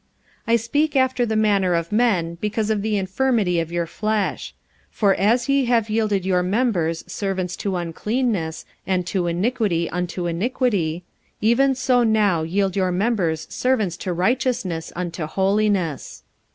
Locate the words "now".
12.01-12.41